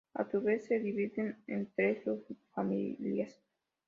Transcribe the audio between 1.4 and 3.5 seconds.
en tres subfamilias.